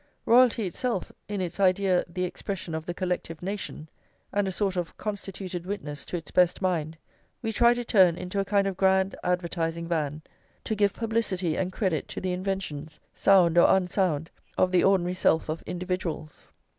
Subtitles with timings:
[0.25, 3.87] Royalty itself, in its idea the expression of the collective nation,
[4.33, 6.97] and a sort of constituted witness to its best mind,
[7.43, 10.23] we try to turn into a kind of grand advertising van,
[10.63, 15.49] to give publicity and credit to the inventions, sound or unsound, of the ordinary self
[15.49, 16.51] of individuals.